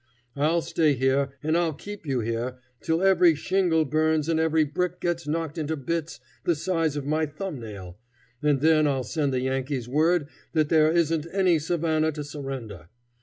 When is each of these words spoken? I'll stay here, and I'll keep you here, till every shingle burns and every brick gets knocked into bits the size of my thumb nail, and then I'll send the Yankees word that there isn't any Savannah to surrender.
I'll 0.35 0.63
stay 0.63 0.93
here, 0.93 1.29
and 1.43 1.55
I'll 1.55 1.75
keep 1.75 2.07
you 2.07 2.21
here, 2.21 2.57
till 2.81 3.03
every 3.03 3.35
shingle 3.35 3.85
burns 3.85 4.27
and 4.27 4.39
every 4.39 4.63
brick 4.63 4.99
gets 4.99 5.27
knocked 5.27 5.59
into 5.59 5.75
bits 5.77 6.19
the 6.43 6.55
size 6.55 6.95
of 6.95 7.05
my 7.05 7.27
thumb 7.27 7.59
nail, 7.59 7.99
and 8.41 8.61
then 8.61 8.87
I'll 8.87 9.03
send 9.03 9.31
the 9.31 9.41
Yankees 9.41 9.87
word 9.87 10.27
that 10.53 10.69
there 10.69 10.91
isn't 10.91 11.27
any 11.31 11.59
Savannah 11.59 12.11
to 12.13 12.23
surrender. 12.23 12.89